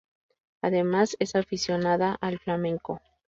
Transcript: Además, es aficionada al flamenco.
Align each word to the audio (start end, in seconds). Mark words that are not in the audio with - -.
Además, 0.63 1.15
es 1.19 1.35
aficionada 1.35 2.17
al 2.21 2.39
flamenco. 2.39 3.01